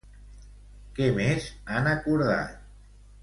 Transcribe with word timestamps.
Què 0.99 1.09
més 1.17 1.45
han 1.75 1.89
acordat? 1.91 2.57